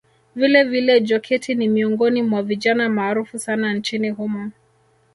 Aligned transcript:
Vilevile 0.35 0.99
Joketi 1.01 1.55
ni 1.55 1.67
miongoni 1.67 2.21
mwa 2.23 2.43
vijana 2.43 2.89
maarufu 2.89 3.39
sana 3.39 3.73
nchini 3.73 4.09
humo 4.09 4.51